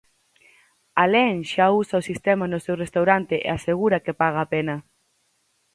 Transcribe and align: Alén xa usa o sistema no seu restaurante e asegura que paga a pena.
Alén 1.03 1.35
xa 1.51 1.65
usa 1.81 2.01
o 2.01 2.07
sistema 2.09 2.45
no 2.49 2.59
seu 2.65 2.75
restaurante 2.83 3.35
e 3.45 3.47
asegura 3.51 4.03
que 4.05 4.17
paga 4.21 4.39
a 4.43 4.49
pena. 4.53 4.75